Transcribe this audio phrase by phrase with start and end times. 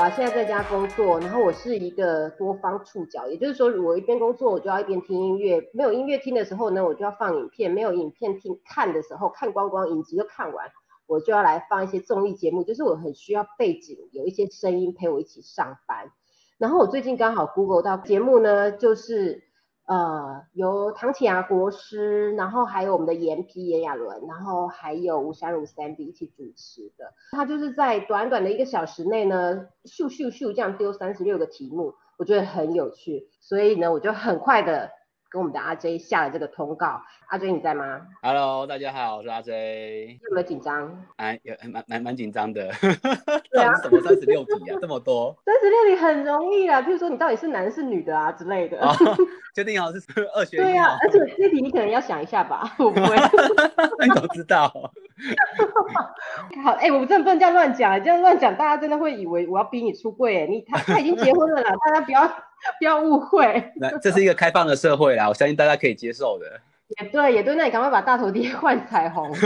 [0.00, 10.68] 啊现在在家工作，然后我是一个多方触角，也就是说，我一边工作我就要一边听音乐，没有音乐听的时候呢，我就要放影片，没有影片听看的时候，看光光影集就看完，
[11.06, 16.10] 我就要来放一些综艺节目，就是我很需要背景有一些声音陪我一起上班。
[16.56, 19.42] 然后我最近刚好 Google 到节目呢，就是
[19.90, 27.12] 呃由唐启雅国师，然后还有我们的严皮严雅伦，然后还有吴山如三 B 一起主持的。
[27.32, 34.92] 他就是在短短的一个小时内呢，咻咻咻这样丢三十六个题目，我觉得很有趣，所以呢我就很快的
[35.30, 37.00] 跟我们的阿 J 下了这个通告。
[37.28, 40.18] 阿 J 你在吗？Hello，大家好，我是阿 J。
[40.24, 41.04] 有没有紧张？
[41.16, 42.68] 哎，有蛮蛮蛮紧张的。
[43.52, 44.76] 对啊到底是什么三十六题啊？
[44.80, 48.80] 这么多三十六题很容易啦，譬如说你到底是男是女的啊之类的。
[48.80, 48.92] 啊？
[49.54, 50.00] 确定好是
[50.34, 50.98] 二选一对呀、哦？
[51.00, 53.16] 而且这题你可能要想一下吧，我不会。
[54.04, 54.92] 你怎么知道？
[56.64, 60.42] 好，哎、我真的不能这样乱讲，这样乱讲，大家真的会以为我要逼你出柜。
[60.42, 63.72] 哎，你他他已经结婚了啦，大家不要不要误会。
[63.76, 66.46] 那这是一个开放的社会啦，我相信大家可以接受的。
[67.00, 69.30] 也对，也对，那你赶快把大头贴换彩虹。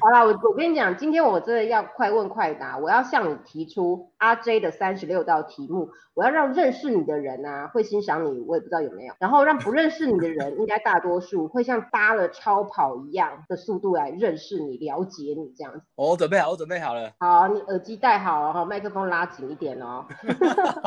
[0.00, 15.80] 好啦，我我跟你讲，今天我真的要快问快答，我要向你提出阿 J 的三十六道题目，我要让认识你的人啊会欣赏你，我也不知道有没有，然后让不认识你的人，应该大多数会像搭了超跑一样的速度来认识你、了解你这样子。
[15.96, 17.12] 我准备好，我准备好了。
[17.18, 20.04] 好，你耳机戴好哦，麦克风拉紧一点哦。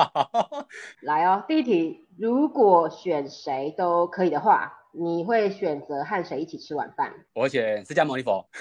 [1.01, 7.11] 来哦，第一题，如果选谁都可以的话，你会选择和谁一起吃晚饭？
[7.33, 8.48] 我选释迦牟尼佛。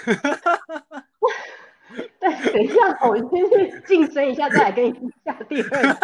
[2.19, 4.91] 对，等一下，我先去晋升一下，再来跟你
[5.25, 5.99] 下第二题。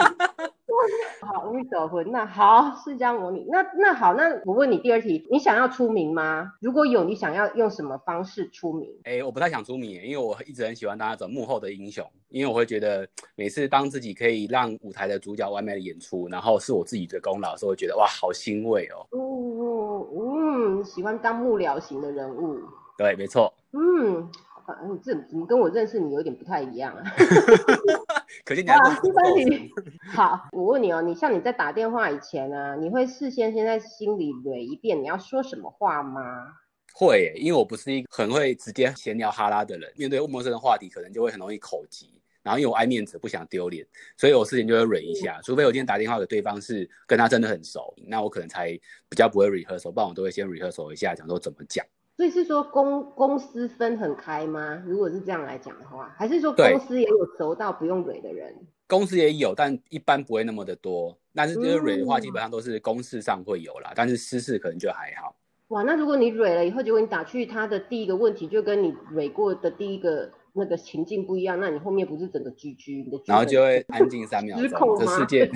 [1.22, 2.02] 好，阿弥陀佛。
[2.04, 3.46] 那好，释迦牟尼。
[3.50, 6.54] 那那好，那我问你第二题，你想要出名吗？
[6.62, 8.90] 如果有，你想要用什么方式出名？
[9.04, 19.06] 哎、我不太想出名，因为我一直很喜欢当那种幕后的英雄，因为我会觉得每次当自己可以让舞台的主角完美的演出，然后是我自己的功劳的时候，会觉得哇，好欣慰哦。
[19.12, 22.58] 嗯嗯，喜欢当幕僚型的人物。
[22.98, 23.54] 对，没错。
[23.72, 24.30] 嗯，
[24.70, 27.04] 好吧，你这怎么跟我认识你有点不太一样啊？
[28.46, 29.72] 可见你还啊，不第三题。
[30.14, 36.54] 好，我问你哦，你像你在打电话以前啊、你会事先先在心里捋一遍你要说什么话吗？
[36.94, 42.22] 会，因为我不是一个很会直接闲聊哈拉的人，面对陌生的话题，可能就会很容易口急。
[42.42, 43.86] 然后因为我爱面子，不想丢脸，
[44.18, 48.72] 所以我事情就会忍一下，除非我今天打电话给对方是跟他真的很熟，那我可能才
[49.10, 51.86] 比较不会 rehearsal，不然我都会先 rehearsal 一下，讲说怎么讲。
[52.20, 54.84] 所以是说公公司分很开吗？
[54.86, 58.54] 如果是这样来讲的话，还是说公司也有熟到不用蕊的人？
[58.90, 61.18] 公司也有，但一般不会那么的多。
[61.34, 65.34] 但是就是 re 的话，嗯基本上都是公事上会有啦，但是私事可能就还好。
[65.70, 75.50] 哇，那如果你蕊了以后，结果你打去他的第一个问题就跟你蕊过的第一个那个情境不一样，那你后面不是整个 GG，你的然后就会 安静三秒这世界，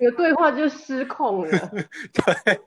[0.00, 1.50] 你的对话就失控了。
[2.12, 2.64] 对，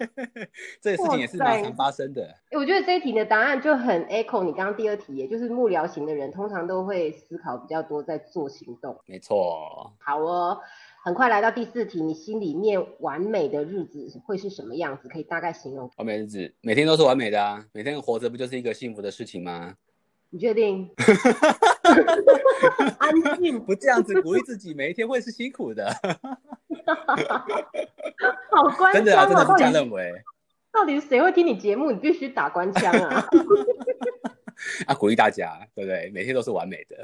[0.81, 2.23] 这个事情也是常发生的。
[2.23, 8.99] 欸我觉得这一题的答案就很 echo 你刚刚第二题，也就是幕僚型的人通常都会思考比较多，在做行动。
[9.05, 10.59] 没错，好哦，
[11.03, 15.07] 很快来到第四题，你心里面完美的日子会是什么样子？
[15.07, 15.89] 可以大概形容？
[15.97, 19.75] 完美日子每天都是完美的啊，每天活着不就是一个幸福的事情吗？
[20.31, 20.89] 你确定？
[22.97, 25.91] 安静，不这样子鼓励自己，每一天会是辛苦的，
[28.49, 29.25] 好官真的啊！
[29.25, 30.11] 真的是这样认为
[30.71, 31.91] 到底谁会听你节目？
[31.91, 33.27] 你必须打官腔啊！
[34.87, 36.09] 啊，鼓励大家，对不对？
[36.13, 36.95] 每天都是完美的。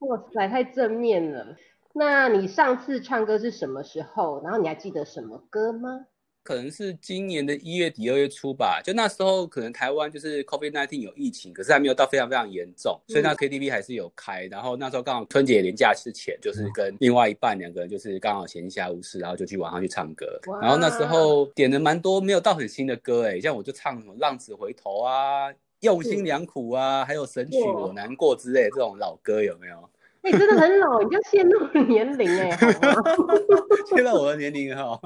[0.00, 1.56] 哇塞，太正面了。
[1.94, 4.42] 那你上次唱歌是什么时候？
[4.42, 6.06] 然后你还记得什么歌吗？
[6.44, 14.46] 可能是今年的一月底二月初吧，就那时候可能台湾就是 COVID 1 9有疫情，可是还没有到非常非常严重，所以那 KTV 还是有开。
[14.50, 20.26] 然后那时候刚好春节连假之前，就是跟另外一半两个人就是刚好闲暇无事，然后就去晚上去唱歌。
[20.60, 25.48] 然后那时候点了蛮多没有到很新的歌哎，像我就唱什么《浪子回头》啊、
[25.80, 29.88] 《用心良苦》啊，还有《神曲我难过》之类的这种老歌有没有？
[30.22, 33.02] 哎、你真的很老，你就陷入了年龄哎，好吗？
[33.92, 35.00] 现在我的年龄哈，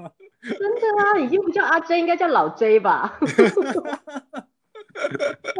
[0.59, 3.19] 真的啊，已经不叫阿 J，应该叫老 J 吧？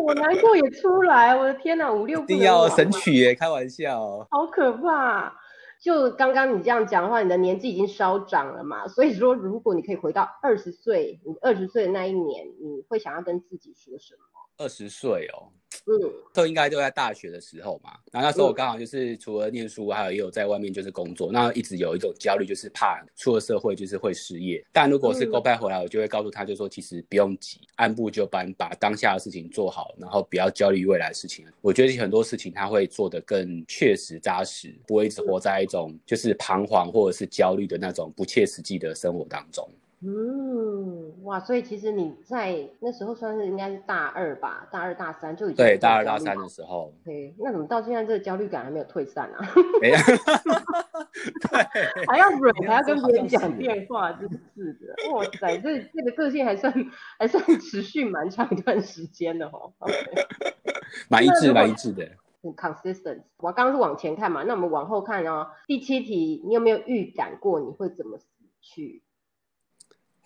[0.03, 4.27] 我难过也出来，我的天哪，五六不一定要神曲耶，开玩笑哦。
[4.31, 5.35] 好可怕！
[5.79, 14.36] 就刚刚你这样讲的话，你的年纪已经稍长了嘛，所以说如果你可以回到二十岁，你二十岁的那一年，你会想要跟自己说什么？
[14.59, 15.49] 二十岁哦，
[15.87, 17.91] 嗯，都应该都在大学的时候嘛。
[18.11, 24.65] 然后那时候我刚好就是除了念书，还有也有在外面就是工作，那一直有一种焦虑，就是怕出了社会就是会失业。
[24.73, 31.45] 但如果是 Go back 回来，我就会告诉他，就说其实不用急，按部就班，把当下的事情做好，然后不要焦虑未来的事情。
[31.61, 39.69] 我觉得很多事情他会做得更确实扎实，不会一直活在一种就是彷徨或者是焦虑的那种不切实际的生活当中。
[40.09, 49.45] 嗯，哇，所以其实你在那时候算是应该是大二吧，大二大三就已经对大二大三的时候，对，那怎么到现在这个焦虑感还没有退散啊？
[49.83, 56.73] 没有，对，还要忍，还要跟别人讲电话，真是的，哇塞，这这个个性还算
[57.19, 59.73] 还算持续蛮长一段时间的哦。
[61.11, 62.09] 蛮一致，蛮一致的。
[62.43, 63.23] 很 consistent。
[63.39, 65.49] 我刚刚是往前看嘛，那我们往后看哦。
[65.67, 68.27] 第七题，你有没有预感过你会怎么死
[68.61, 69.03] 去？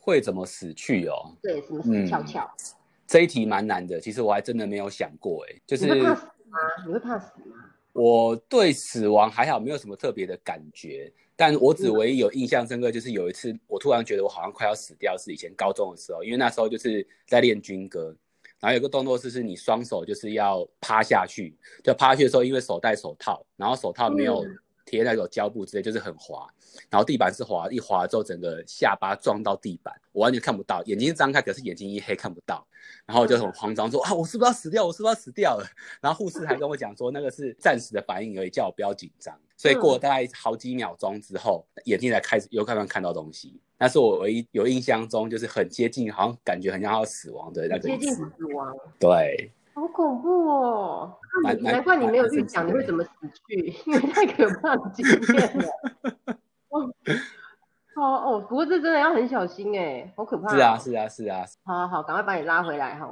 [0.00, 1.36] 会怎么死去哦？
[1.42, 2.50] 对，什么死翘翘？
[3.06, 6.58] 这一题蛮难的，其实我还真的没有想过，哎，就是你会怕死吗？
[6.86, 7.56] 你会怕死吗？
[7.92, 11.12] 我对死亡还好，没有什么特别的感觉。
[11.34, 18.14] 但我只唯一有印象深刻，就是有一次我突然觉得我好像快要死掉，是以前高中的时候，因为那时候就是在练军歌，
[18.60, 24.44] 然后有个动作是是你双手就是要趴下去，就趴下去的时候，因为手戴手套，然后手套没有。
[24.90, 26.44] 贴那种胶布之类，就是很滑，
[26.88, 32.66] 然后地板是滑，一滑之后整个下巴撞到地板，我完全看不到，眼睛张开，可是眼睛一黑看不到，
[33.06, 34.84] 然后就很慌张说啊，我是不是要死掉？
[34.84, 35.64] 我是不是要死掉了？
[36.00, 39.32] 然后护士还跟我讲说，那个是暂时的反应而已，叫我不要紧张。
[39.56, 43.60] 所以过了大概好几秒钟之后，眼睛才开始又慢慢看到东西。
[43.78, 48.22] 那是我唯一有印象中，就是很接近，好像感觉很像要死亡的那个接近死
[48.54, 49.52] 亡，对。
[49.80, 51.18] 好恐怖哦！
[51.62, 53.10] 难怪你没有预讲你会怎么死
[53.48, 55.64] 去，因为太可怕的经验了。
[57.96, 60.50] 哦哦，不过这真的要很小心哎，好可怕。
[60.54, 61.44] 是啊是啊是啊。
[61.64, 63.06] 好好，赶快把你拉回来哈。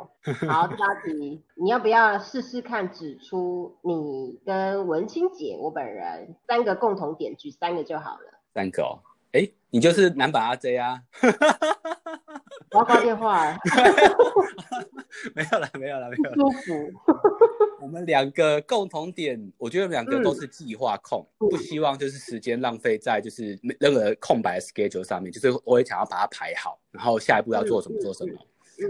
[0.46, 8.38] 好，第八题，你要不要试试看指出你跟文清姐我本人三个共同点，举三个就好了。
[8.52, 9.00] 三个哦，
[9.32, 11.00] 哎，你就是男版阿 J 啊。
[12.72, 13.56] 我要挂电话。
[15.34, 16.34] 没有了，没有了，没有。
[16.34, 16.92] 舒服。
[17.80, 28.32] 我们两个共同点，我觉得两个都是计划控，不希望就是时间浪费在就是任何空白 schedule 上面，就是我也想要把它排好，然后下一步要做什么做什么。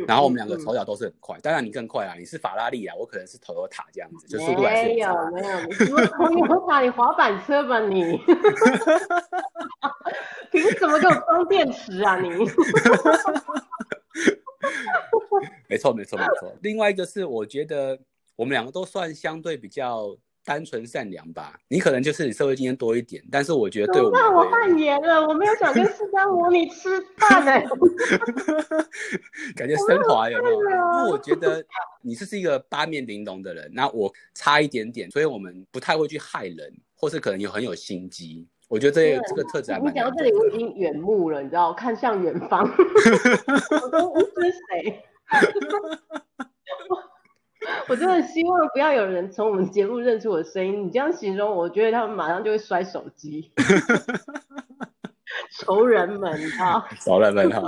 [0.06, 5.74] 然后我们两个手脚都是很快，当然你更快啊，你是法拉利啊，我可能是头油塔这样子，就速度还是没有没有，你
[6.06, 8.18] 头油塔，你滑板车吧你？
[10.50, 12.28] 凭什么给我装电池啊你？
[15.68, 16.52] 没错，没错，没错。
[16.62, 17.98] 另外一个是，我觉得
[18.36, 21.58] 我们两个都算相对比较单纯善良吧。
[21.68, 27.52] 你可能就是你社会经验多一点，但是我觉得对我，那我扮演了，我没有想跟释迦牟尼吃饭呢。
[29.56, 30.56] 感觉升华有没有？
[30.60, 30.66] 因
[31.04, 31.64] 为我觉得
[32.02, 38.46] 你是是一个八面玲珑的人，那我差一点点，所以我们不太会去害人，或是可能有很有心机。
[38.68, 39.90] 我觉得这这个特质还蛮。
[39.90, 42.68] 你讲到这里，我已经远目了，你知道，看向远方。
[43.82, 45.02] 我都不是谁。
[47.88, 50.86] 我真的希望不要有人从我们节目认出我的声音。
[50.86, 53.52] 你这样形容，我觉得他们马上就会摔手机。
[55.58, 56.86] 仇人们 啊！
[57.00, 57.60] 仇人们他！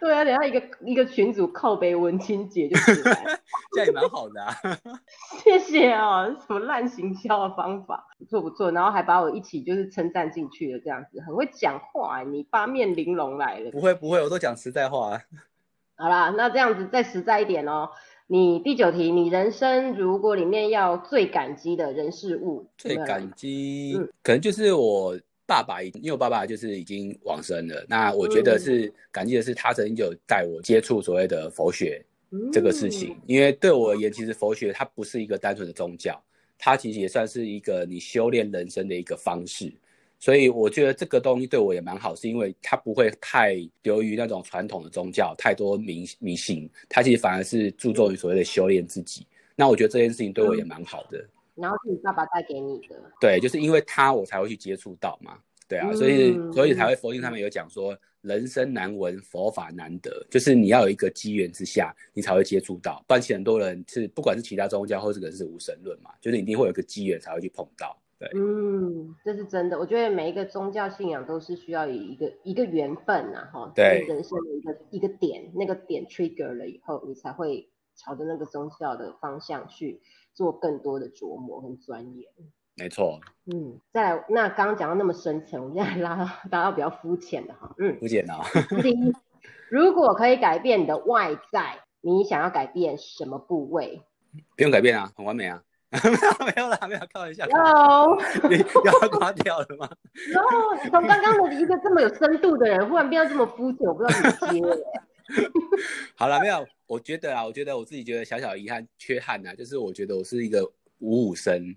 [0.00, 3.24] 对啊，等下一个一个群主靠背文清姐就出来，
[3.72, 4.52] 这样也蛮好的啊。
[5.44, 8.72] 谢谢啊，什么烂行销的方法，不错不错。
[8.72, 12.22] 然后还把我一起就是称赞进去了，这样子很会讲话。
[12.22, 15.20] 你八面玲珑来了，不会不会，我都讲实在话。
[15.96, 17.90] 好啦，那这样子再实在一点哦。
[18.28, 25.16] 你第九题，你人生如果里面要最感激的人事物，最感激，可能就是我
[25.46, 27.86] 爸爸，因为我爸爸就是已经往生了。
[27.88, 32.04] 那我觉得是感激的是他曾经就带我接触所谓的佛学
[32.52, 36.20] 这个事情，因为对我而言，其实佛学它不是一个单纯的宗教，
[36.58, 39.72] 它其实也算是一个你修炼人生的一个方式。
[40.18, 49.26] 所以我觉得这个东西对我也蛮好，是因为它不会太流于那种传统的宗教，太多迷迷信，它其实反而是注重于所谓的修炼自己。
[49.54, 51.24] 那我觉得这件事情对我也蛮好的。
[51.54, 52.96] 然后是你爸爸带给你的。
[53.20, 55.38] 对，就是因为他我才会去接触到嘛。
[55.68, 63.04] 对啊，所以所以才会佛经上面有讲说，人生难闻，佛法难得，就是你要有一个机缘之下，你才会接触到。
[63.08, 67.98] 不然其实很多人是不管是其他宗教或者是无神论嘛，就是一定会有一个机缘才会去碰到。
[68.18, 69.78] 对，嗯，这是真的。
[69.78, 80.00] 我觉得每一个宗教信仰都是需要以一个一个缘分呐，哈，对，人生的一个一个点，那个点 trigger 了以后，你才会朝着那个宗教的方向去
[80.34, 82.28] 做更多的琢磨跟钻研。
[82.76, 88.40] 没错，嗯，再来，那刚刚讲到那么深层，我们现在拉到拉到比较肤浅的哈，嗯，肤浅啊。
[88.82, 89.12] 第一，
[89.70, 91.80] 如果可以改变你的外在。
[92.02, 94.00] 你想要改变什么部位？
[94.56, 95.60] 不用改变啊，很完美啊。
[96.46, 97.46] 没有啦，没有开玩笑。
[97.46, 97.56] 有，
[98.84, 99.88] 要刮掉了吗？
[100.32, 104.60] 有，你从刚刚的一个这么有深度的人，忽然变到这么肤浅，我不知道怎么接。
[106.14, 110.64] 好了，没有，我觉得啊，我觉得我自己觉得小小遗憾、缺憾呐，就是我觉得我是一个
[111.00, 111.74] 五五身，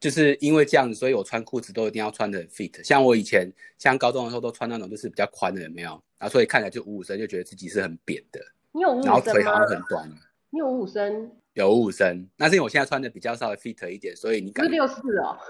[0.00, 2.82] 就是因为这样子，所以我穿裤子都一定要穿的很 fit。
[2.82, 5.90] 像我以前像高中的时候都穿那种就是比较宽的，有没有？
[6.18, 8.40] 然后所以看起来就五五身，就觉得自己是很扁的。
[8.72, 10.10] 你有五五身然后腿好像很短。
[10.50, 11.30] 你有五五身？
[11.54, 15.36] 有五五身，那是因为我现在穿的比较稍微 fit 一点，所以你是六四哦。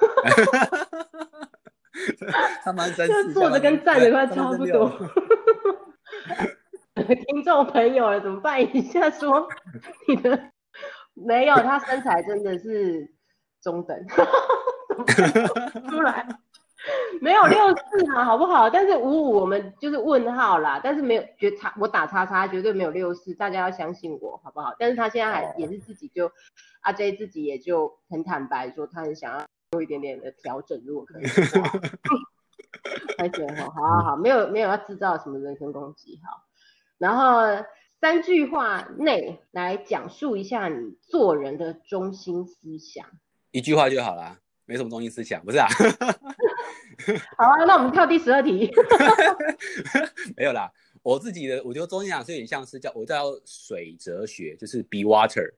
[2.62, 4.92] 他蛮真实，坐着跟站着快差不多。
[7.26, 9.10] 听众朋友了，怎么办一下？
[9.10, 9.48] 说
[10.06, 10.50] 你的
[11.14, 13.10] 没有，他身材真的是
[13.62, 13.96] 中等，
[15.88, 16.26] 出来
[17.20, 18.68] 没有六四啊，好不好？
[18.70, 24.74] 但是五五我们就是问号啦，但是没有绝叉，我打叉叉绝对没有六四，大家要相信我，好不好？
[24.78, 26.30] 但是他现在还也是自己就
[26.80, 31.24] 阿 J 自己也就很坦白说，他很想要做一点点的调整，如果可以。
[33.18, 36.44] 开心哈，好好好，没有没有要制造什么人身攻击，哈。
[36.98, 37.64] 然后
[38.00, 43.06] 三句话内来讲述一下你做人的中心思想，
[43.50, 45.66] 一句话就好啦，没什么中心思想，不是啊？
[47.36, 48.70] 好啊，那我们跳第十二题。
[50.36, 50.70] 没有啦，
[51.02, 55.52] 我自己的我觉得中心思想是有点像是叫我叫水哲学，就是 be water。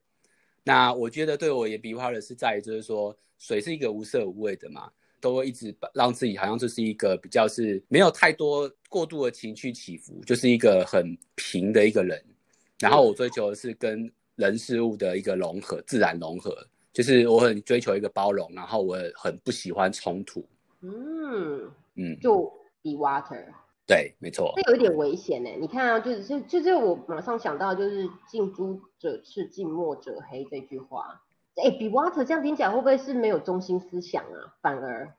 [0.65, 4.91] 那我觉得对我也 be water 是在于就是说水是一个无色无味的嘛。
[5.21, 12.25] 都会一直让自己好像就是一个比较是没有太多过度的情绪起伏，就是一个很平的一个人。
[12.79, 16.57] 然后我追求的是跟人事物的一个融合，自然融合，
[16.93, 20.49] 就是我很追求一个包容，然后我很不喜欢冲突。
[20.81, 22.45] 嗯嗯，就
[22.83, 23.45] be water。
[23.87, 24.53] 对，没错。
[24.57, 25.51] 这有一点危险呢。
[25.59, 31.23] 你看啊，就是就就是我马上想到就是近朱者赤，近墨者黑这句话。
[31.57, 34.55] 哎，be water 这样听起来会不会是没有中心思想啊？
[34.63, 35.13] 反而，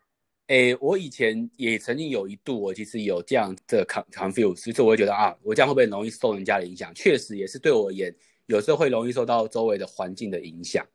[0.47, 6.93] 哎，我以前也曾经有一度，我其实有这样的 confuse，就是我会觉得啊，我这样会不会容易受人家的影响？
[6.93, 10.85] 确实也是对我而言，有时候会容易受到周围的环境的影响。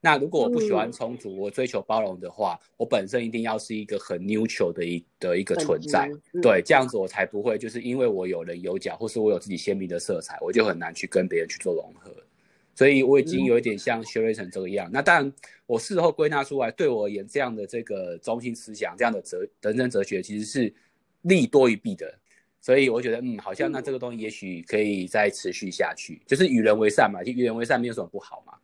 [0.00, 12.10] 那如果我不喜欢冲突，我追求包容的话，我本身一定要是一个很 neutral 的一的一个存在，对，这样子我才不会就是因为我有棱有角，或是我有自己鲜明的色彩，我就很难去跟别人去做融合。
[12.74, 14.88] 所以我已经有一点像薛瑞成这个样。
[14.90, 15.32] 那当然，
[15.66, 20.72] 我事后归纳出来，对我而言，这样的这个中心思想，这样的哲人生哲学，其实是
[21.22, 22.10] 利多于弊的。
[22.62, 28.54] 所以我觉得，嗯，好像那这个东西也许可以再持续下去，就是与人为善嘛，就与人为善没有什么不好嘛。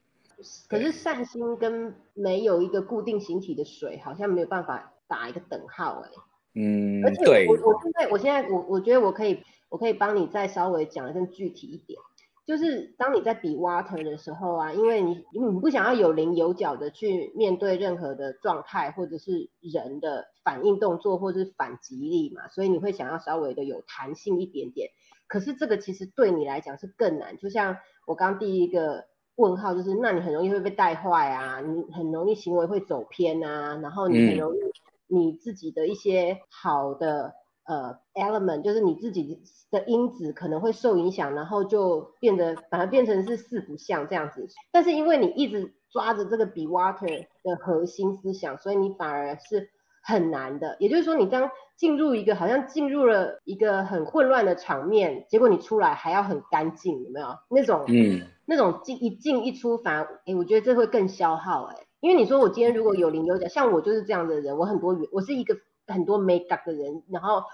[0.68, 6.10] 可是善心跟没有一个固定形体的水，好像没有办法打一个等号哎。
[6.54, 11.98] 嗯，而且我我现在我现在我我觉得我可以我可以帮你再稍微讲的更具体一点。
[12.46, 24.90] 就是当你在比 water 的时候啊，因为你你不想要有棱有角的去面对任何的状态，或者是人的反应动作，或者是反击力嘛，所以你会想要稍微的有弹性一点点。
[25.26, 27.36] 可是这个其实对你来讲是更难。
[27.36, 34.58] 就像我刚第一个问号，就是那你很容易会被带坏啊，你很容易行为会走偏啊，然后你很容易
[35.06, 37.34] 你自己的一些好的。
[37.68, 44.46] 呃，element 就是你自己的因子可能会受影响，然后就变得反而变成是四不像这样子。
[44.70, 49.68] 但是因为你一直抓着这个 be water 的核心思想，所以你反而是
[50.00, 50.76] 很难的。
[50.78, 57.84] 也就是说，你当进入一个好像进入了一个很混乱的场面，结果你出来还要很干净，有没有那种？
[57.88, 61.76] 嗯，那种进一进一出，反而哎，我觉得这会更消耗哎。
[62.00, 65.54] 因为你说我今天如果有零有角，像我就是这样的人，我很多我是一个。
[65.88, 67.44] 很多没感的人，然后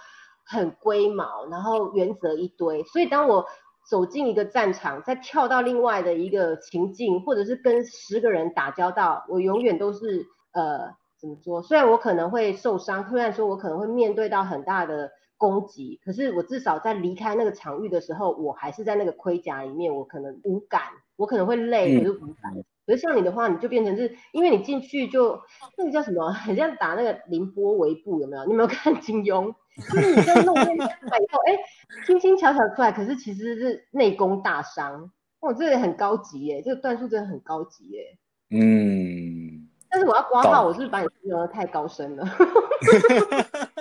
[0.47, 2.83] 很龟毛，然后原则一堆。
[2.85, 3.45] 所以当我
[3.87, 11.61] 走进一个战场，再跳到另外的一个情境，或者是跟十个人打交道，我永远都是呃怎么说？
[11.61, 15.11] 虽然我可能会受伤，虽然说我可能会面对到很大的
[15.43, 20.83] 攻击，可是我至少在离开那个场域的时候，我还是在那个盔甲里面，我可能无感，
[21.17, 22.55] 我可能会累，可是无感。
[22.87, 25.41] 可是像你的话，你就变成是，因为你进去就
[25.77, 28.45] 那个叫什么，很像打那个凌波微步，有没有？
[28.45, 29.53] 你有没有看金庸？
[29.91, 31.59] 就是你这样弄那个以后，哎，
[32.07, 35.11] 轻轻巧巧出来，可是其实是内功大伤。
[35.41, 38.17] 哇，这个很高级耶，这个段数真的很高级耶。
[38.51, 39.69] 嗯。
[39.91, 42.25] 但是我要刮号，我是不是把你形容的太高深了？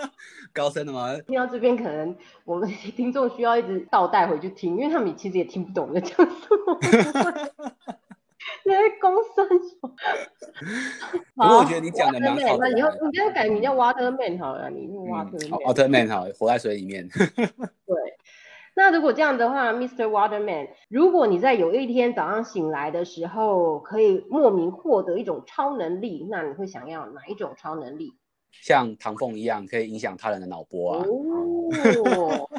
[0.54, 1.16] 高深的吗？
[1.28, 2.16] 听到这边，可能
[2.46, 6.26] 我们听众需要一直倒带回去听，因为他们其实也听不懂在讲什
[6.66, 6.80] 么。
[8.64, 9.90] 你在公孙说，
[11.36, 12.70] 不过我觉得你讲的蛮好的。
[12.70, 15.50] 那以后你就改名叫 Waterman 好了，你 Waterman。
[15.64, 17.08] Waterman 好，活在水里面。
[17.38, 17.96] 对，
[18.76, 20.06] 那如果这样的话，Mr.
[20.06, 28.14] Waterman，如果你在有一天早上醒来的时候，可以莫名获得一种超能力，那你会想要哪一种超能力？
[28.52, 31.06] 像唐凤一样，可以影响他人的脑波啊。
[31.08, 32.50] 哦，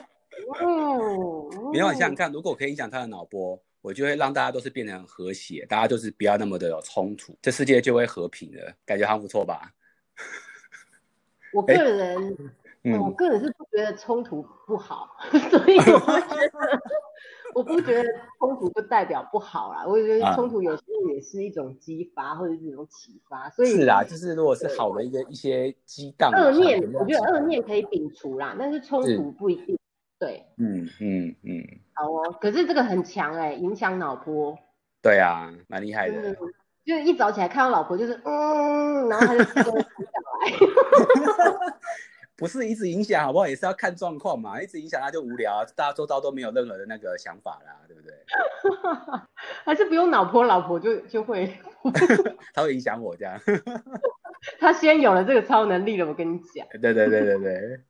[0.61, 9.73] 哦， 你要想想看，如果可以影响他的脑波，我就会让大家都是变得很和谐，大家就是不要那么的有冲突，这世界就会和平了，感觉还不错吧？
[11.53, 12.37] 我个人，
[12.85, 15.09] 嗯我个人是不觉得冲突不好，
[15.51, 16.81] 所以我会觉得，
[17.55, 18.09] 我不觉得
[18.41, 19.85] 冲突就代表不好啦。
[19.87, 29.79] 我觉得啊冲突有时候也是一种激发或者是一种启发，所以是啊，就是如果是好的一个一些激荡的恶念我觉得恶念可以摒除啦，但是冲突不一定。
[30.19, 34.57] 对，嗯嗯嗯，好哦，可是这个很强哎、影响脑波，
[35.03, 36.37] 对啊，蛮厉害的的。
[36.85, 40.51] 就是一早起来看到老婆就是嗯，然后他就自动停下来。
[42.43, 43.47] 不是一直影响好不好？
[43.47, 48.13] 也是要看状况嘛，一直影响他就无聊啊，大家周遭都没有任何的那个想法啦，对不对？
[49.65, 51.57] 还是不用老婆，老婆就就会，
[52.53, 53.41] 他会影响我这样。
[54.59, 56.67] 他先有了这个超能力了，我跟你讲。
[56.81, 57.81] 对对对对对，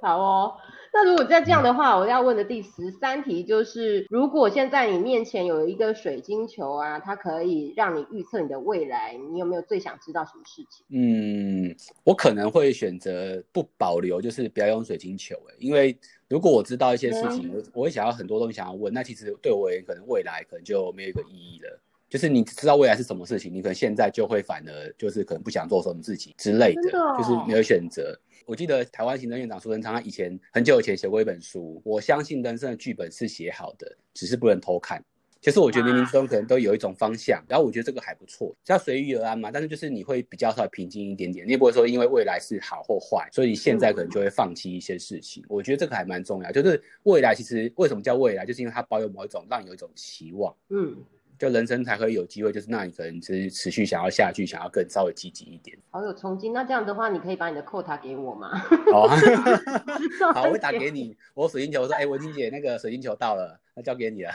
[0.00, 0.54] 好哦，
[0.94, 10.84] 那如果再这样的话，我要问的第十三题就是，如果现在你面前有一个水晶球啊，它可以让你预测你的未来，你有没有最想知道什么事情？
[10.90, 21.80] 嗯，我可能会选择不保留，就是不要用水晶球、欸，因为如果我知道一些事情，我我会想要很多东西想要问，那其实对我而言，可能未来可能就没有一个意义了。
[22.12, 28.14] 就是你知道未来是什么事情，你可能现在就会反而就是可能不想做什么事情之类的，的哦就是没有选择。
[28.44, 35.02] 我记得台湾行政院长苏贞昌他以前很久以前写过一本书，我相信人生的剧本是写好的，只是不能偷看。
[35.40, 39.50] 其实我觉得冥冥之中可能都有一种方向，然后我觉得这个还不错，要随遇而安嘛。
[39.50, 45.42] 但是就是你会比较稍微平静一点点，你也不会说因为未来是好或坏，所以你现在可能就会放弃一些事情。
[45.48, 50.54] 我觉得这个还蛮重要，就是未来其实为什么叫未来，就是因为它保有某一种让你有一种期望。
[50.68, 50.96] 嗯，
[51.42, 55.76] 就人生才会有机会，就是那你可能是持续想要下去，想要更稍微积极一点。
[55.90, 56.52] 好有冲劲。
[56.52, 58.48] 那这样的话，你可以把你的扣塔给我吗？
[58.94, 59.08] 哦，
[60.32, 61.16] 好，我会打给你。
[61.34, 64.30] 我水晶球说，哎、文婷姐，那个水晶球到了，那交给你了。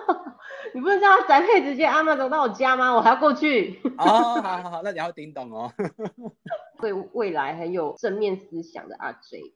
[0.74, 2.94] 你不是叫他宅配直接安排走到我家吗？
[2.94, 3.80] 我还要过去。
[3.96, 4.04] 哦，
[4.42, 5.72] 好好好，那你要叮咚哦。
[6.78, 9.54] 对未来很有正面思想的阿 J。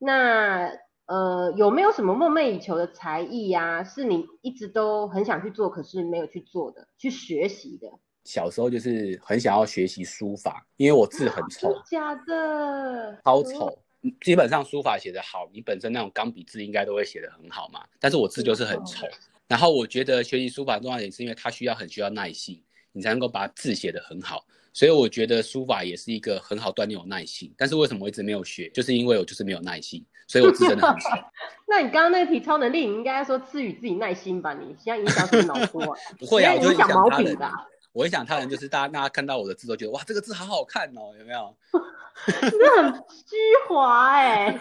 [0.00, 0.72] 那
[1.06, 7.88] 呃，有没有什么梦寐以求的才艺呀、是你一直都很想去做，可是没有去做的，去学习的？
[8.24, 13.20] 小时候就是很想要学习书法，因为我字很丑真，假的？
[13.24, 13.78] 超丑。
[14.20, 17.84] 基本上书法写得好，你本身那种钢笔字应该都会写得很好嘛。
[17.98, 19.04] 但是我字就是很丑。
[19.48, 24.44] 然后我觉得学习书法重要点是因为它需要很需要耐心，你才能够把字写得很好。
[24.72, 27.52] 所以我觉得书法也是一个很好锻炼我耐性。
[27.56, 28.68] 但是为什么我一直没有学？
[28.70, 31.08] 就是因为我就是没有耐性，所以我自身的很丑。
[31.68, 34.54] 那你刚刚那个题超能力，你应该说赐予自己耐心吧？
[34.54, 35.98] 你现在影响什么脑波啊？
[36.18, 37.66] 不会啊，我就影影响毛笔吧？
[37.96, 41.56] 我一想他人就是大家大家看到我的字都觉得哇，这个字好好看哦，有没有？
[42.42, 44.60] 你这很虚华哎、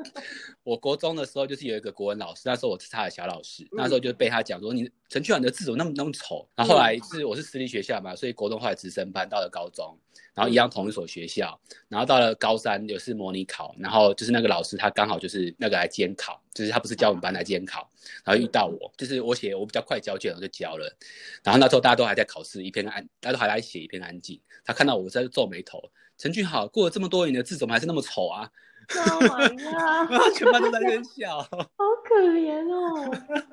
[0.62, 6.46] 我国中的时候就是有一个国文老师，那时候我是他的小老师，嗯那时候就被他讲说你陈俊远的字怎么那么那么丑。
[6.54, 9.98] 然后后来是我是私立学校嘛，所以国中后来直升班到了高中，
[10.34, 11.58] 然后一样同一所学校，
[11.88, 17.90] 然后到了高三也是模拟考，然后就是那个老师他刚好就是那个来监考，就是他不是教我们班来监考，
[18.24, 20.96] 然后遇到我，就是我写我比较快交卷，我就交了，
[21.44, 25.80] 然后那时候大家都还在考试，一片安，大家都还在写一片安静，他看到我在皱眉头，
[26.18, 28.50] 陈俊豪过了这么多年的字怎么还是那么丑啊
[28.94, 30.10] ？Oh my god！
[30.12, 31.42] 然后全班都在那边笑。
[31.50, 33.10] 好可怜哦！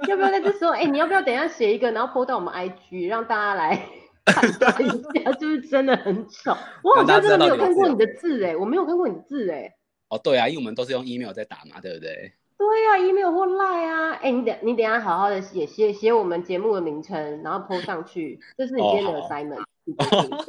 [0.08, 3.76] 要不要在这时候，哎、你要不要等一下写一个，然后 po 到我们 IG，让大家来
[4.26, 6.56] 判断一下，是不是真的很丑？
[6.84, 9.76] 我好像真的没有看过你的字，哎，我没有看过你的字，哎。
[10.10, 12.32] 哦，对啊，因为我们都是用 email 在打嘛，对不对？
[12.58, 19.63] 对呀、e m a i l 或 Line 啊，哎、你等你等下好好的写写写我们节目的名称，然后 po 上去，这是你今天的 assignment。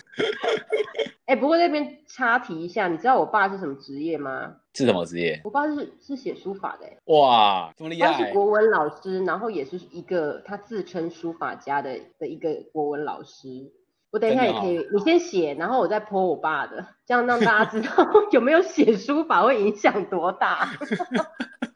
[1.26, 4.56] 哎、不过那边插题一下，你知道我爸是什么职业吗？
[4.74, 5.40] 是什么职业？
[5.42, 6.98] 我爸是是写书法的、哎。
[7.06, 8.32] 哇，这么厉害他是害！
[8.32, 13.72] 国文老师，然后也是一个他自称书法家的的一个国文老师。
[14.12, 17.88] 我等一下也可以，真你先写，然后我再 po 我爸的，这样让大家知道
[18.30, 20.68] 有没有写书法会影响多大。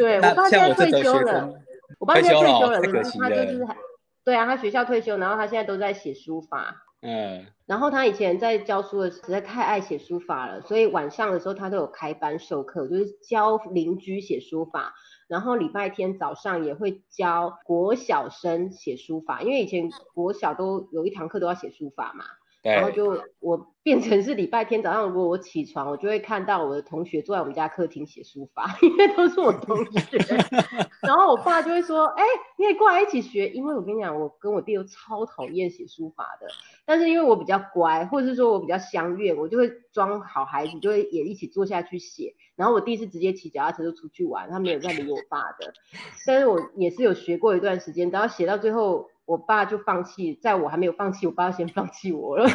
[0.00, 1.52] 对我爸现在退休了，
[1.98, 3.66] 我爸现在退休了他就是
[4.24, 6.84] 对啊，他学校退休，然后他现在都在写书法。
[7.02, 14.94] 嗯，然后他以前在教书的时候实在太爱写书法了，所以晚上的时候他都有开班授课，就是教邻居写书法。
[15.26, 22.24] 然后礼拜天早上也会教国小生写书法，因为以前国小都有一堂课都要写书法嘛。
[22.62, 30.18] 然后就我变成是礼拜天早上，如果我起床，我就会看到我的同学坐在我们家客厅写书法， 因为都是我同学。
[31.00, 32.22] 然后我爸就会说：“哎，
[32.58, 36.46] 你也过来一起学。”因为我跟你讲，我跟我弟都超讨厌写书法的，
[36.84, 42.34] 但是因为我比较乖，或者是说我比较相悦，我就会装好孩子，就会也一起坐下去写。
[42.56, 45.72] 然后我弟是直接骑脚踏车就出去玩，他没有再理我爸的。
[46.26, 49.08] 但是我也是有学过一段时间，然后写到最后。
[49.30, 52.50] 我爸就放弃，在我还没有放弃，我爸先放弃我了。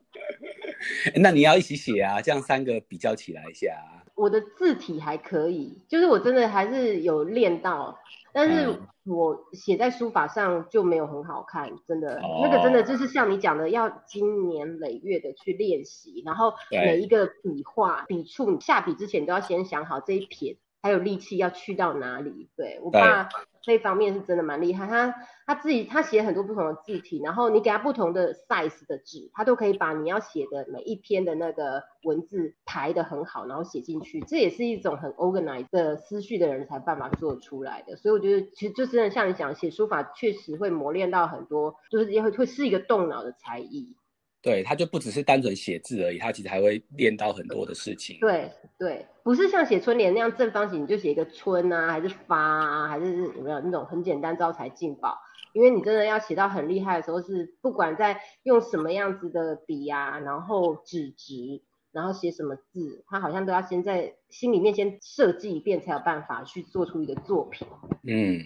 [1.16, 3.74] 那你要一起写啊，这样三个比较起来一下。
[4.14, 7.98] 我的字体还可以，就是我真的还是有练到，
[8.34, 8.68] 但是
[9.06, 20.58] 我写在书法上就没有很好看，真的，那个真的就是像你讲的，要经年累月的去练习，然后每一个笔画、笔触，你下笔之前都要先想好这一撇。
[20.82, 22.48] 还有力气要去到哪里？
[22.56, 23.28] 对我爸
[23.62, 25.14] 这方面是真的蛮厉害，他
[25.46, 34.20] 他自己他写很多不同的字体，然后你给他不同的 size 的纸，他都可以把你要写的每一篇的那个文字排的很好，然后写进去。
[34.22, 37.96] 这也是一种很 organized 的思绪的人才办法做出来的。
[37.96, 43.94] 所以我觉得其实就真的像你讲，写书法确实会磨练到很多，就是也会会是一个动脑的才艺。
[44.42, 48.16] 对，他就不只是单纯写字而已，他其实还会练到很多的事情。
[48.20, 55.18] 对对，不是像写春联那样正方形，你就写一个春啊，还是发啊，还是有没有那种很简单招财进宝？
[55.52, 61.60] 因为你真的要写到很厉害的时候，是不管在用什么样子的笔啊，然后纸质，
[61.92, 67.68] 然后写什么字，他好像都要先在心里面先设计一遍，才有办法去做出一个作品。
[68.04, 68.40] 嗯。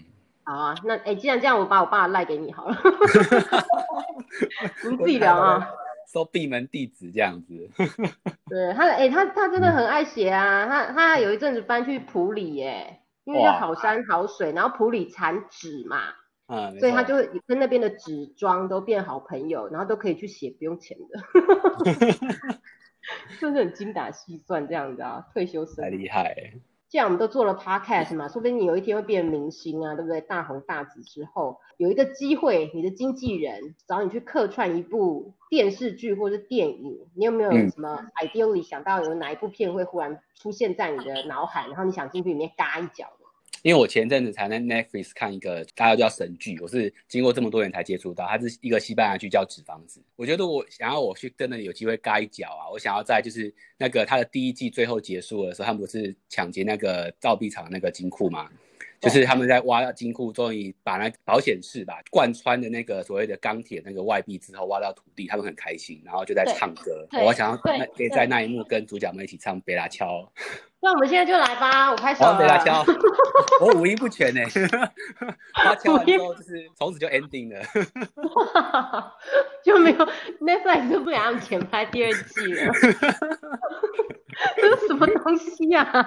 [0.47, 2.77] 好啊，那哎，既然这样，我把我爸赖给你好了。
[4.91, 5.71] 你自己聊啊。
[6.15, 7.69] 收闭门弟子这样子。
[8.49, 10.65] 对他，哎，他他真的很爱写啊。
[10.67, 15.99] 他他有一阵子搬去普里，耶，因为要好山好水，然后普里产纸嘛，
[16.47, 17.17] 嗯，所以他就
[17.49, 21.21] 跟那边的纸庄都变好朋友，然后都可以去写不用钱的。
[23.29, 25.27] 是不是很精打细算这样子啊？
[25.35, 25.85] 退休生。
[25.85, 26.55] 太厉害。
[26.95, 30.21] 既然我们都做了 podcast 嘛，说不定你有一天会变明星啊，对不对？
[30.21, 43.09] 大红大紫之后，有一个机会，你的经纪人找你去客串一部电视剧或者电影，你有没有什么 idea 里想到有哪一部片会忽然出现在你的脑海，然后你想进去里面嘎一脚？
[43.63, 50.01] 因为我前阵子才在 Netflix 看一个大家叫神剧，我是经过这么多年才接触到，它是一个西班牙剧叫《纸房子》。
[50.17, 52.69] 我觉得我想要我去真的有机会嘎一脚啊！
[52.71, 58.51] 我想要在就是那个它的第一季最后结束的时候，他们不是抢劫那个造币厂那个金库吗？
[59.01, 67.07] 就是他们在挖金库，终于把那保险室吧贯穿的那个所谓的钢铁那个外壁之后挖到土地，他们很开心，然后就在唱歌。
[67.23, 70.21] 我想要可以在那一幕跟主角们一起唱《贝拉乔》。
[70.85, 72.23] 那我们现在就来吧，我开始。
[72.23, 72.85] 我谁来敲。
[73.63, 74.43] 我五音不全呢，
[75.55, 77.65] 他敲完之后就是从此就 ending 了，
[79.65, 80.07] 就没有
[80.43, 82.73] Netflix 就不想让钱拍第二季了，
[84.57, 86.07] 这是什么东西呀？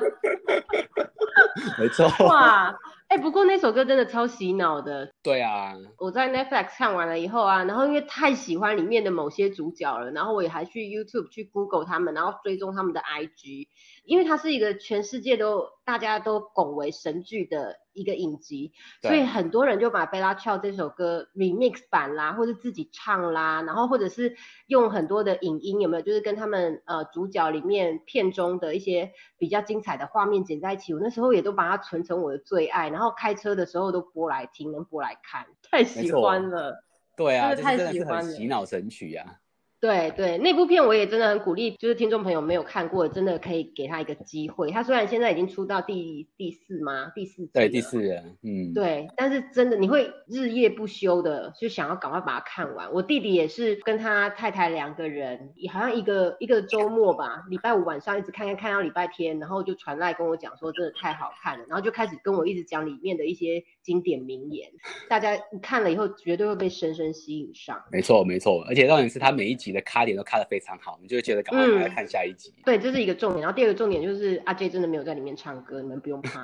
[1.80, 2.08] 没错。
[2.28, 2.72] 哇，
[3.08, 5.10] 哎，不过那首歌真的超洗脑的。
[5.24, 5.74] 对啊。
[5.98, 13.68] 我在 Netflix 看完了以后啊，然后因为太喜欢里面的某些主角了，然后我也还去 YouTube 去 Google 他们，然后追踪他们的 IG。
[14.04, 24.36] 因为它是一个全世界都大家都拱为神剧的一个影集，所以很多人就把《贝拉乔》这首歌 remix 版啦，或者自己唱啦，然后或者是
[24.68, 26.02] 用很多的影音，有没有？
[26.02, 30.94] 就是跟他们呃主角里面片中的一些比较精彩的画面剪在一起。
[30.94, 36.84] 我那时候也都把它存成我的最爱，然后开车的时候都播来听，能播来看，太喜欢了。
[37.16, 39.40] 对啊，太喜欢了，洗脑神曲啊。
[39.80, 44.72] 对对，那部片我也真的很鼓励，就是听众朋友没有看过，真的可以给他一个机会。
[44.72, 47.12] 他虽然现在已经出到第第四吗？
[47.14, 52.92] 第四对第四人，嗯，对，但是真的你会日夜不休的就想要赶快把它看完。
[52.92, 64.70] 我弟弟也是跟他太太两个人，好像一个一个周末吧，礼拜五晚上一直看看看到礼拜天，然后就传来跟我讲说真的太好看了，然后就开始跟我一直讲里面的一些经典名言，
[65.08, 67.82] 大家看了以后绝对会被深深吸引上。
[67.90, 69.68] 没错没错，而且重点是他每一集。
[69.78, 72.52] 的卡点都卡的非常好，你就会觉得赶快来看下一集。
[72.66, 73.42] 对，这是一个重点。
[73.42, 76.44] 然后第二个重点就是阿 J 真的没有在里面唱歌，你们不用怕。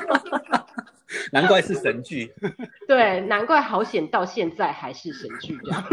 [1.30, 2.34] 难怪是神剧。
[2.88, 5.84] 对，难怪好险到现在还是神剧这样。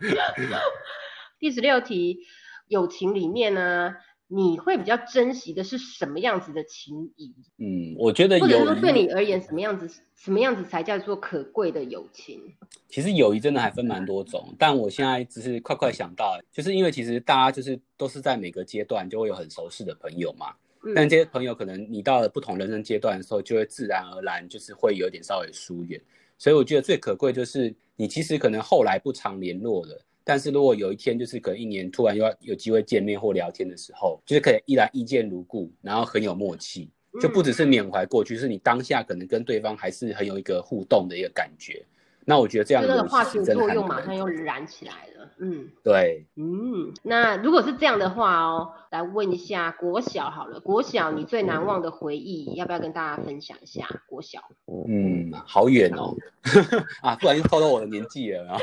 [1.38, 2.20] 第十六题，
[2.66, 3.94] 友情里面呢？
[4.30, 7.34] 你会比较珍惜的是什么样子的情谊？
[7.56, 12.40] 嗯，我觉得，或者说对你而言，什么样子什么样子才叫做可贵的友情？
[12.88, 20.54] 其实友谊真的还分蛮多种，但我现在只是快快想到，就是因为其实大家就是都是在每个阶段就会有很熟识的朋友嘛，
[20.94, 25.98] 但这些朋友可能你到了不同人生阶段的时候，就会自然而然就是会有点稍微疏远，
[26.36, 41.82] 所以我觉得最可贵就是你其实可能后来不常联络了，但是如果有一天就是可能一年突然又要有机会见面或聊天的时候，就是可以依然意见如故，然后很有默契，就不只是缅怀过去，是你当下可能跟对方还是很有一个互动的一个感觉。
[42.26, 45.30] 那我觉得这样就那个化学学作用马上又燃起来了。
[45.38, 53.88] 嗯，对，嗯，那如果是这样的话哦，来问一下国小好了，国小你最难忘的回忆，要不要跟大家分享一下？
[54.06, 54.40] 国小，
[54.86, 56.14] 嗯，好远哦，
[57.00, 58.58] 啊，不然又透露我的年纪了。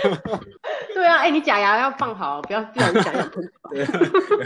[0.96, 3.86] 对啊，哎，你假牙要放好，不要不然假牙喷出来。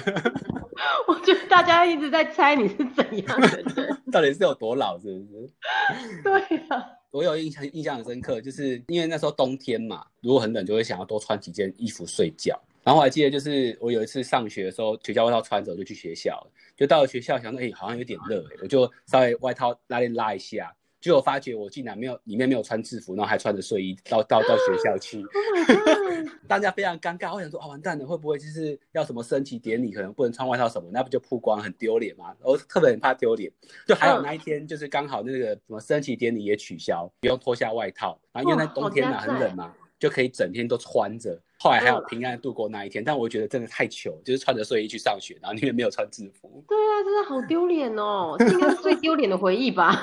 [1.07, 5.49] 我觉得大家一直在猜你是怎样的人， 到底是有多老，是不是？
[6.23, 6.83] 对啊。
[7.12, 12.59] 我有印象，印象很深刻，就是因为那时候冬天嘛，如果很冷，就会想要多穿几件衣服睡觉。
[12.83, 16.43] 然后我还记得，就是我有一次上学的时候，学校外套穿着就去学校，
[16.75, 20.73] 就到了学校，想说，哎，好像有点热，哎，我就稍微外套拉链拉一下。
[21.01, 25.23] 就我发觉我竟然没有里面没有穿制服，然后还穿着睡衣到到到学校去
[26.47, 27.33] 大家非常尴尬。
[27.33, 32.35] 我想说啊，完蛋了，会不会就是要什么升旗典礼，可能不能穿外套什么，那不就曝光很丢脸吗？
[32.41, 33.51] 我特别很怕丢脸。
[33.88, 41.39] 就还有那一天，就是刚好那个什么升旗典礼也取消，不用脱下外套，然后因为那冬天嘛很冷嘛，就可以整天都穿着。
[41.61, 46.63] 后来还有平安度过那一天，但我觉得真的太糗，就是穿着睡衣去上学，然后里面没有穿制服。
[46.65, 49.93] 对啊，真的好丢脸哦，这应该是最丢脸的回忆吧。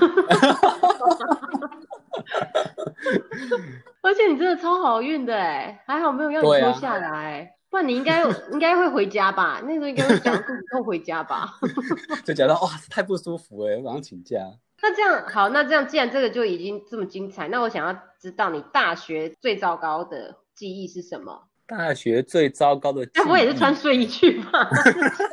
[4.02, 9.62] 而且你真的超好运的哎，还好没有让你脱下来，不然你应该应该会回家吧？
[9.64, 11.58] 那时候应该会讲肚子痛回家吧？
[12.22, 14.36] 就讲到哇，太不舒服哎，马上请假。
[14.82, 20.36] 那这样好，那这样既然这个就已经这么精彩，那我想要知道你大学最糟糕的。
[20.56, 21.45] 记忆是什么？
[21.66, 24.68] 大学最糟糕的，那不也是穿睡衣去吗？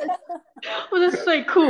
[0.90, 1.62] 或者睡裤？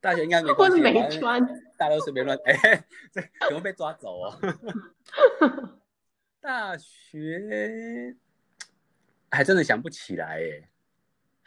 [0.00, 1.44] 大学应该没关系，没穿，
[1.76, 2.38] 大家都随便乱。
[2.46, 4.38] 哎，这可能被抓走哦。
[6.40, 8.16] 大学
[9.30, 10.69] 还真的想不起来哎。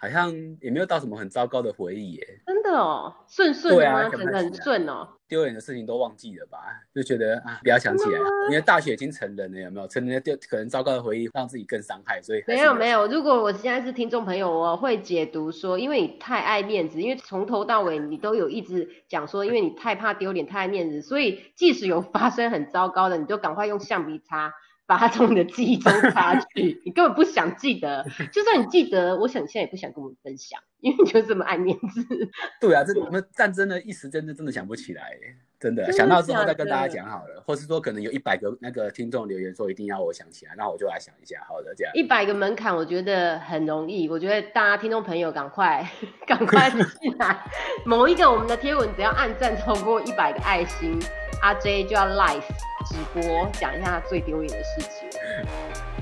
[0.04, 4.10] 好像也没有到什么很糟糕的回忆耶，真的哦，顺顺的吗？
[4.10, 5.08] 真的很顺哦。
[5.30, 6.60] 丢脸的事情都忘记了吧？
[6.94, 9.88] 就觉得啊，不要想起来，因为大学已经成人了，有没有？
[9.88, 13.08] 成人就可能糟糕的回忆让自己更伤害，所以没有没有。
[13.08, 24.54] 如果我现在是听众朋友，我会解读说，因为你太爱面子，因为从头到尾你都有一直讲说，因为你太怕丢脸，太爱面子，所以即使有发生很糟糕的，你就赶快用橡皮擦。
[24.86, 28.06] 把它从你的记忆中擦去， 你根本不想记得。
[28.32, 32.06] 就算你记得，我想你现在也不想跟我们分享，因为你就这么爱面子。
[32.60, 35.18] 对啊，这我们战争的一时真的真的想不起来，
[35.64, 41.94] 真的想到之后再跟大家讲好了，或是说可能有一百个那个听众留言说一定要我想起来，那我就来想一下，好的这样。
[41.96, 45.90] 一百个门槛我觉得很容易，我觉得大家听众朋友赶快
[46.28, 47.38] 赶快进来，
[47.86, 51.00] 某一个我们的贴文只要按赞超过一百个爱心，
[51.42, 52.44] 阿 J 就要 live。
[52.86, 55.93] 直播讲一下最丢脸的事情。